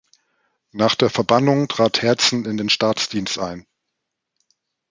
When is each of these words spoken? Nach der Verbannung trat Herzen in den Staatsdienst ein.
Nach 0.71 0.95
der 0.95 1.11
Verbannung 1.11 1.67
trat 1.67 2.01
Herzen 2.01 2.45
in 2.45 2.57
den 2.57 2.69
Staatsdienst 2.69 3.37
ein. 3.37 3.67